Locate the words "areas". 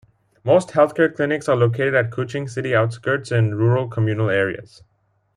4.31-4.81